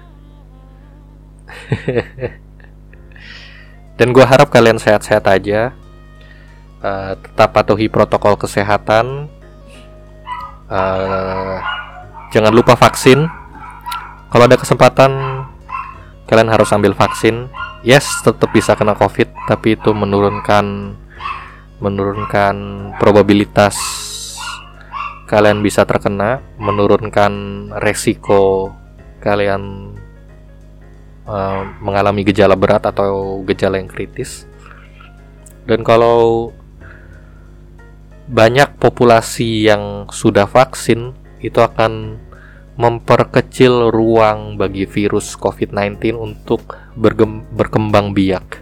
[3.97, 5.73] Dan gue harap kalian sehat-sehat aja.
[6.77, 9.25] Uh, tetap patuhi protokol kesehatan.
[10.69, 11.57] Uh,
[12.29, 13.25] jangan lupa vaksin.
[14.27, 15.11] Kalau ada kesempatan,
[16.27, 17.47] kalian harus ambil vaksin.
[17.85, 20.97] Yes, tetap bisa kena COVID, tapi itu menurunkan
[21.77, 22.55] menurunkan
[22.97, 23.77] probabilitas
[25.29, 27.31] kalian bisa terkena, menurunkan
[27.83, 28.73] resiko
[29.21, 29.93] kalian
[31.27, 34.47] uh, mengalami gejala berat atau gejala yang kritis.
[35.67, 36.51] Dan kalau
[38.27, 42.19] banyak populasi yang sudah vaksin itu akan
[42.77, 46.77] memperkecil ruang bagi virus COVID-19 untuk
[47.53, 48.61] berkembang biak.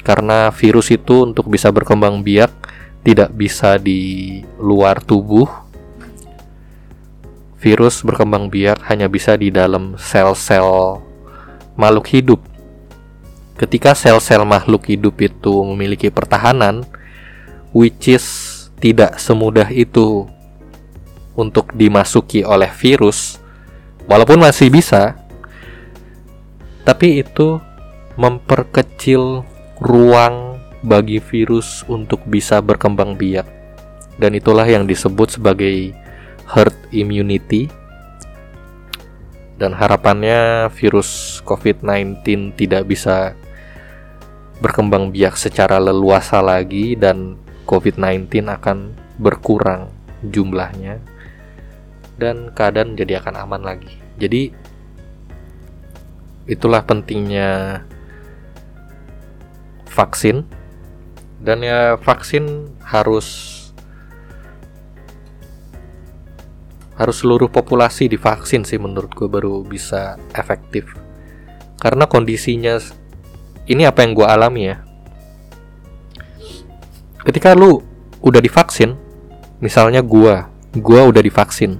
[0.00, 2.52] Karena virus itu untuk bisa berkembang biak
[3.04, 5.44] tidak bisa di luar tubuh.
[7.60, 11.00] Virus berkembang biak hanya bisa di dalam sel-sel
[11.76, 12.40] makhluk hidup.
[13.60, 16.84] Ketika sel-sel makhluk hidup itu memiliki pertahanan,
[17.76, 18.24] which is
[18.80, 20.28] tidak semudah itu
[21.34, 23.40] untuk dimasuki oleh virus,
[24.08, 25.16] walaupun masih bisa,
[26.84, 27.58] tapi itu
[28.20, 29.42] memperkecil
[29.80, 33.48] ruang bagi virus untuk bisa berkembang biak.
[34.20, 35.90] Dan itulah yang disebut sebagai
[36.46, 37.66] herd immunity
[39.58, 43.34] dan harapannya virus COVID-19 tidak bisa
[44.62, 47.34] berkembang biak secara leluasa lagi dan
[47.66, 49.90] COVID-19 akan berkurang
[50.22, 51.13] jumlahnya
[52.20, 53.90] dan keadaan jadi akan aman lagi.
[54.18, 54.54] Jadi
[56.44, 57.82] itulah pentingnya
[59.88, 60.44] vaksin
[61.40, 63.60] dan ya vaksin harus
[66.94, 70.94] harus seluruh populasi divaksin sih menurut gue baru bisa efektif
[71.82, 72.78] karena kondisinya
[73.66, 74.84] ini apa yang gue alami ya
[77.24, 77.80] ketika lu
[78.24, 78.96] udah divaksin,
[79.60, 81.76] misalnya gua, gua udah divaksin.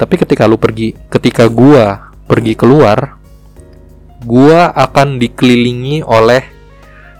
[0.00, 3.20] Tapi ketika lu pergi, ketika gua pergi keluar,
[4.24, 6.40] gua akan dikelilingi oleh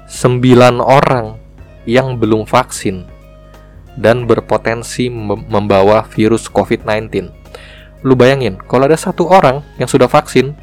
[0.09, 1.37] sembilan orang
[1.85, 3.05] yang belum vaksin
[4.01, 7.28] dan berpotensi membawa virus COVID-19.
[8.01, 10.57] Lu bayangin, kalau ada satu orang yang sudah vaksin,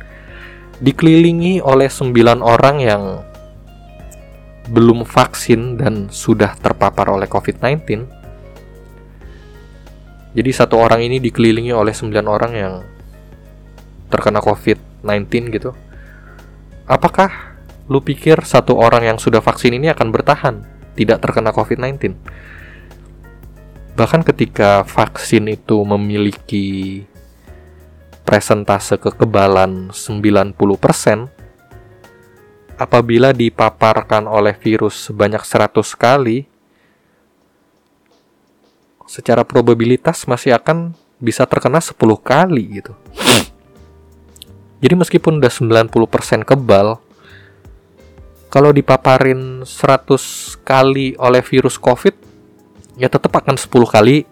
[0.82, 3.04] dikelilingi oleh sembilan orang yang
[4.74, 8.17] belum vaksin dan sudah terpapar oleh COVID-19.
[10.38, 12.74] Jadi satu orang ini dikelilingi oleh sembilan orang yang
[14.14, 15.74] terkena COVID-19 gitu.
[16.86, 17.58] Apakah
[17.90, 20.56] lu pikir satu orang yang sudah vaksin ini akan bertahan
[20.94, 22.14] tidak terkena COVID-19?
[23.98, 27.02] Bahkan ketika vaksin itu memiliki
[28.22, 30.54] presentase kekebalan 90%,
[32.78, 36.46] apabila dipaparkan oleh virus sebanyak 100 kali,
[39.08, 42.94] secara probabilitas masih akan bisa terkena 10 kali gitu.
[44.78, 47.02] Jadi meskipun udah 90% kebal,
[48.54, 52.14] kalau dipaparin 100 kali oleh virus COVID,
[53.00, 54.30] ya tetap akan 10 kali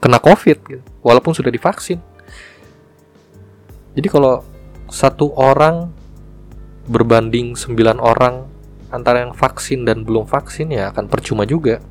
[0.00, 2.00] kena COVID gitu, walaupun sudah divaksin.
[3.92, 4.40] Jadi kalau
[4.88, 5.92] satu orang
[6.88, 8.48] berbanding 9 orang
[8.88, 11.84] antara yang vaksin dan belum vaksin ya akan percuma juga.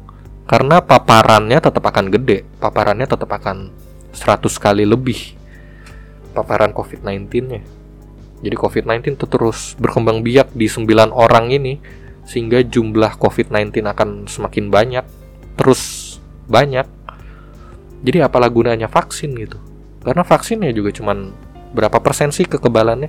[0.52, 3.72] Karena paparannya tetap akan gede, paparannya tetap akan
[4.12, 5.40] 100 kali lebih
[6.36, 7.64] paparan COVID-19-nya.
[8.44, 11.80] Jadi COVID-19 itu terus berkembang biak di 9 orang ini
[12.28, 15.06] sehingga jumlah COVID-19 akan semakin banyak
[15.56, 16.20] terus
[16.52, 16.84] banyak.
[18.04, 19.56] Jadi apalah gunanya vaksin gitu?
[20.04, 21.32] Karena vaksinnya juga cuman
[21.72, 23.08] berapa persen sih kekebalannya?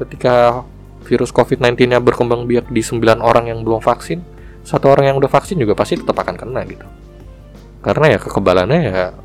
[0.00, 0.64] Ketika
[1.04, 5.56] virus COVID-19-nya berkembang biak di 9 orang yang belum vaksin, satu orang yang udah vaksin
[5.56, 6.86] juga pasti tetap akan kena gitu.
[7.80, 9.16] Karena ya kekebalannya ya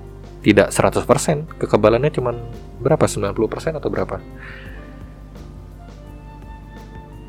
[0.45, 2.35] tidak 100%, kekebalannya cuman
[2.79, 3.03] berapa?
[3.09, 4.21] 90% atau berapa?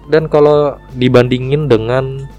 [0.07, 2.30] Dan kalau dibandingin dengan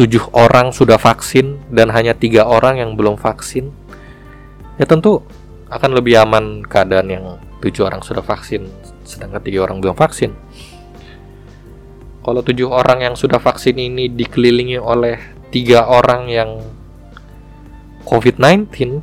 [0.00, 3.68] tujuh orang sudah vaksin dan hanya tiga orang yang belum vaksin,
[4.80, 5.20] ya tentu
[5.68, 7.24] akan lebih aman keadaan yang
[7.60, 8.64] tujuh orang sudah vaksin,
[9.04, 10.32] sedangkan tiga orang belum vaksin.
[12.20, 15.16] Kalau tujuh orang yang sudah vaksin ini dikelilingi oleh
[15.48, 16.60] tiga orang yang
[18.04, 19.00] COVID-19,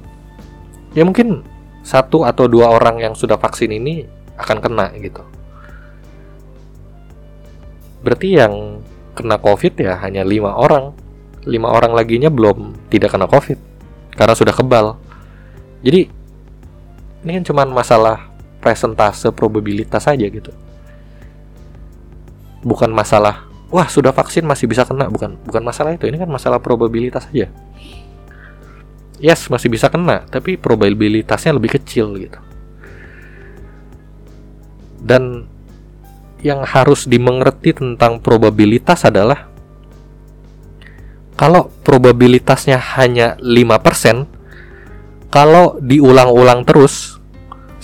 [0.93, 1.41] ya mungkin
[1.81, 4.05] satu atau dua orang yang sudah vaksin ini
[4.37, 5.25] akan kena gitu.
[8.05, 8.85] Berarti yang
[9.17, 10.93] kena COVID ya hanya lima orang.
[11.47, 13.57] Lima orang laginya belum tidak kena COVID
[14.13, 14.99] karena sudah kebal.
[15.81, 16.11] Jadi
[17.23, 20.51] ini kan cuma masalah presentase probabilitas saja gitu.
[22.65, 26.63] Bukan masalah wah sudah vaksin masih bisa kena bukan bukan masalah itu ini kan masalah
[26.63, 27.51] probabilitas saja.
[29.17, 32.39] Yes masih bisa kena tapi probabilitasnya lebih kecil gitu.
[35.03, 35.47] Dan
[36.41, 39.49] yang harus dimengerti tentang probabilitas adalah
[41.37, 44.25] kalau probabilitasnya hanya 5%,
[45.29, 47.21] kalau diulang-ulang terus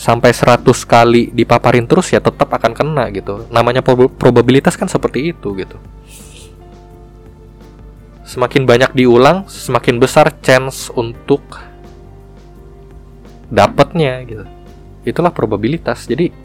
[0.04, 3.48] sampai 100 kali dipaparin terus ya tetap akan kena gitu.
[3.48, 5.80] Namanya prob probabilitas kan seperti itu gitu.
[8.28, 11.40] Semakin banyak diulang, semakin besar chance untuk
[13.48, 14.44] dapatnya gitu.
[15.08, 16.04] Itulah probabilitas.
[16.04, 16.36] Jadi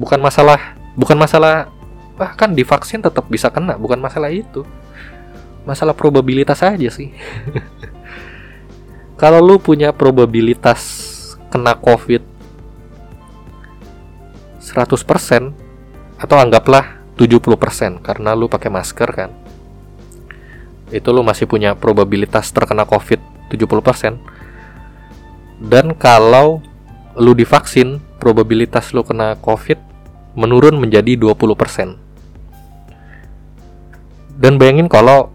[0.00, 1.68] bukan masalah bukan masalah
[2.16, 4.62] bahkan divaksin tetap bisa kena bukan masalah itu
[5.66, 7.10] masalah probabilitas aja sih
[9.20, 11.13] kalau lu punya probabilitas
[11.54, 12.26] kena covid
[14.58, 15.54] 100%
[16.18, 19.30] atau anggaplah 70% karena lu pakai masker kan
[20.90, 23.22] itu lu masih punya probabilitas terkena covid
[23.54, 24.18] 70%
[25.62, 26.58] dan kalau
[27.14, 29.78] lu divaksin probabilitas lu kena COVID
[30.34, 31.94] menurun menjadi 20%.
[34.34, 35.30] Dan bayangin kalau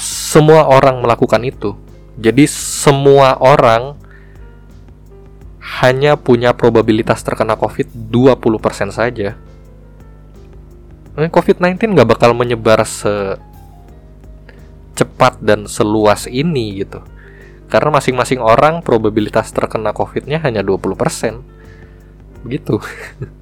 [0.00, 1.76] semua orang melakukan itu.
[2.16, 4.00] Jadi semua orang
[5.80, 9.36] hanya punya probabilitas terkena COVID 20% saja.
[11.16, 13.44] COVID-19 nggak bakal menyebar secepat
[15.40, 17.00] dan seluas ini gitu.
[17.68, 21.60] Karena masing-masing orang probabilitas terkena COVID-nya hanya 20%
[22.40, 22.80] begitu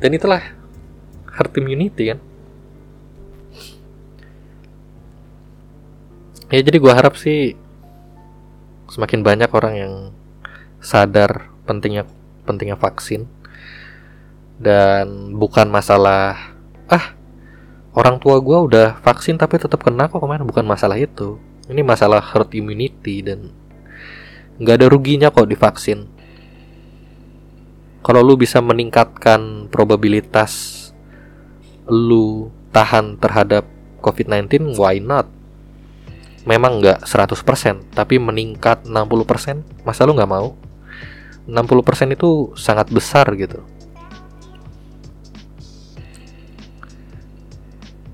[0.00, 0.40] dan itulah
[1.28, 2.18] herd immunity kan
[6.48, 7.58] ya jadi gue harap sih
[8.96, 9.94] semakin banyak orang yang
[10.80, 12.08] sadar pentingnya
[12.48, 13.28] pentingnya vaksin.
[14.56, 16.56] Dan bukan masalah
[16.88, 17.12] ah
[17.92, 20.48] orang tua gue udah vaksin tapi tetap kena kok kemarin.
[20.48, 21.36] Bukan masalah itu.
[21.68, 23.52] Ini masalah herd immunity dan
[24.56, 26.08] nggak ada ruginya kok divaksin.
[28.00, 30.72] Kalau lu bisa meningkatkan probabilitas
[31.84, 33.68] lu tahan terhadap
[34.00, 35.28] COVID-19 why not
[36.46, 40.54] memang nggak 100% tapi meningkat 60% masa lu nggak mau?
[41.50, 43.66] 60% itu sangat besar gitu.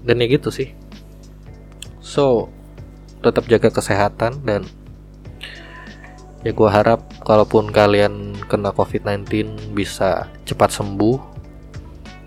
[0.02, 0.72] Dan ya gitu sih.
[2.00, 2.48] So
[3.22, 4.66] tetap jaga kesehatan dan
[6.42, 9.28] ya gue harap kalaupun kalian kena covid-19
[9.76, 11.30] bisa cepat sembuh.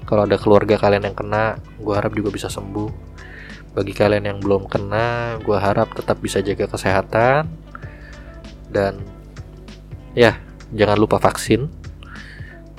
[0.06, 3.05] Kalau ada keluarga kalian yang kena gue harap juga bisa sembuh
[3.76, 7.52] bagi kalian yang belum kena, gue harap tetap bisa jaga kesehatan
[8.72, 9.04] dan
[10.16, 10.40] ya
[10.72, 11.68] jangan lupa vaksin.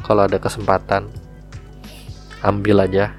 [0.01, 1.13] Kalau ada kesempatan,
[2.41, 3.13] ambil aja.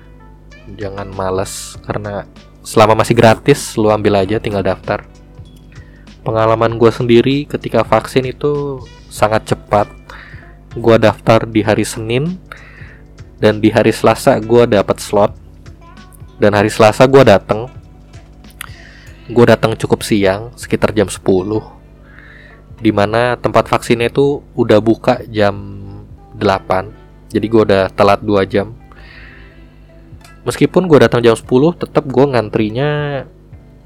[0.67, 2.25] Jangan males karena
[2.65, 5.05] selama masih gratis, lu ambil aja, tinggal daftar.
[6.25, 9.87] Pengalaman gue sendiri ketika vaksin itu sangat cepat.
[10.75, 12.41] Gue daftar di hari Senin
[13.37, 15.46] dan di hari Selasa gue dapat slot
[16.37, 17.69] dan hari Selasa gue datang
[19.27, 21.19] gue datang cukup siang sekitar jam 10
[22.79, 25.57] di mana tempat vaksinnya itu udah buka jam
[26.37, 28.71] 8 jadi gue udah telat 2 jam.
[30.47, 31.43] Meskipun gue datang jam 10
[31.75, 33.23] tetap gue ngantrinya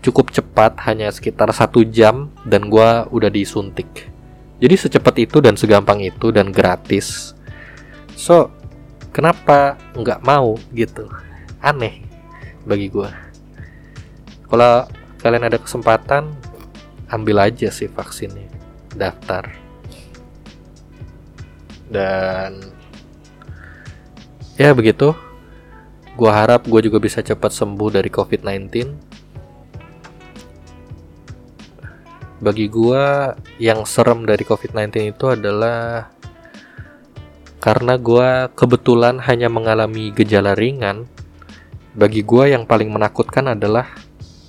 [0.02, 4.10] cukup cepat hanya sekitar satu jam dan gue udah disuntik.
[4.62, 7.34] Jadi secepat itu dan segampang itu dan gratis.
[8.14, 8.54] So
[9.10, 11.10] kenapa nggak mau gitu?
[11.58, 12.11] Aneh
[12.66, 13.32] bagi gue
[14.51, 14.84] kalau
[15.24, 16.28] kalian ada kesempatan
[17.07, 18.51] ambil aja sih vaksinnya
[18.99, 19.47] daftar.
[21.88, 22.72] Dan
[24.59, 25.16] ya begitu.
[26.20, 28.68] Gue harap gue juga bisa cepat sembuh dari covid-19
[32.41, 33.03] bagi gue
[33.62, 36.09] yang serem dari covid-19 itu adalah
[37.62, 41.05] karena gue kebetulan hanya mengalami gejala ringan
[41.92, 43.92] bagi gue yang paling menakutkan adalah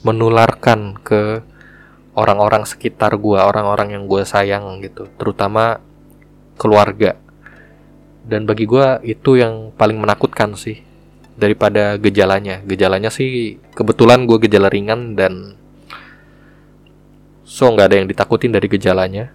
[0.06, 1.42] menularkan ke
[2.14, 5.82] orang-orang sekitar gue, orang-orang yang gue sayang gitu, terutama
[6.54, 7.18] keluarga.
[8.22, 10.78] Dan bagi gue itu yang paling menakutkan sih
[11.34, 12.62] daripada gejalanya.
[12.62, 15.58] Gejalanya sih kebetulan gue gejala ringan dan
[17.42, 19.34] so nggak ada yang ditakutin dari gejalanya.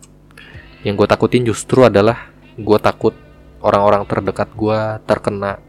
[0.87, 3.11] Yang gue takutin justru adalah gue takut
[3.59, 5.59] orang-orang terdekat gue terkena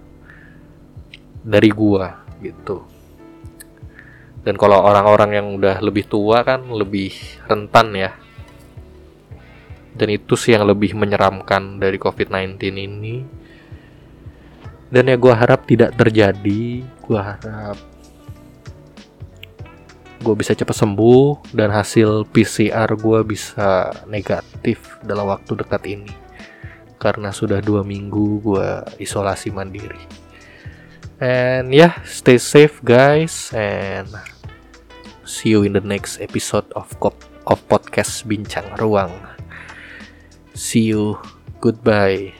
[1.42, 2.98] dari gue gitu.
[4.42, 7.12] Dan kalau orang-orang yang udah lebih tua kan lebih
[7.44, 8.10] rentan ya.
[9.98, 13.16] Dan itu sih yang lebih menyeramkan dari COVID-19 ini.
[14.88, 16.80] Dan ya gue harap tidak terjadi.
[16.80, 17.76] Gue harap
[20.18, 26.14] gue bisa cepat sembuh dan hasil PCR gue bisa negatif dalam waktu dekat ini.
[26.98, 28.68] Karena sudah dua minggu gue
[28.98, 30.17] isolasi mandiri
[31.18, 34.06] And yeah, stay safe guys and
[35.26, 36.94] see you in the next episode of
[37.48, 39.10] of podcast Bincang Ruang.
[40.54, 41.18] See you.
[41.58, 42.38] Goodbye.